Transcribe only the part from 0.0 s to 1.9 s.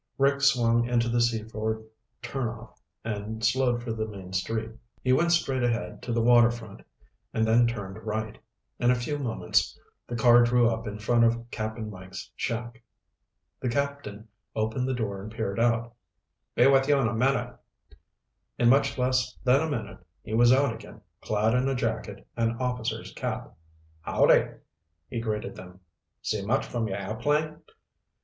Rick swung into the Seaford